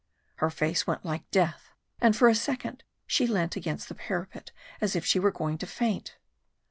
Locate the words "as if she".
4.81-5.19